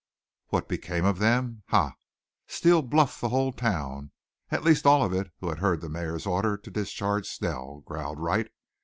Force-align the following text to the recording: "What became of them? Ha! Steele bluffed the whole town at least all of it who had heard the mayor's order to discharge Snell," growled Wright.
"What 0.47 0.67
became 0.67 1.05
of 1.05 1.19
them? 1.19 1.61
Ha! 1.67 1.93
Steele 2.47 2.81
bluffed 2.81 3.21
the 3.21 3.29
whole 3.29 3.51
town 3.53 4.09
at 4.49 4.63
least 4.63 4.87
all 4.87 5.03
of 5.05 5.13
it 5.13 5.31
who 5.41 5.49
had 5.49 5.59
heard 5.59 5.79
the 5.79 5.89
mayor's 5.89 6.25
order 6.25 6.57
to 6.57 6.71
discharge 6.71 7.27
Snell," 7.29 7.81
growled 7.85 8.17
Wright. 8.19 8.49